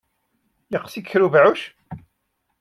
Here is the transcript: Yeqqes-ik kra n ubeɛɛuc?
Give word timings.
Yeqqes-ik 0.71 1.07
kra 1.11 1.21
n 1.21 1.25
ubeɛɛuc? 1.25 1.61